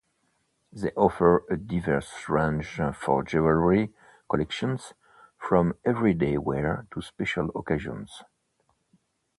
[0.73, 3.93] They offer a diverse range of jewelry
[4.27, 4.93] collections,
[5.37, 8.23] from everyday wear to special occasions.